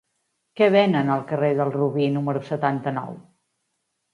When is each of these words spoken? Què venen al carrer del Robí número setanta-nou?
Què 0.61 0.69
venen 0.75 1.11
al 1.17 1.21
carrer 1.33 1.51
del 1.61 1.73
Robí 1.75 2.09
número 2.17 2.43
setanta-nou? 2.51 3.17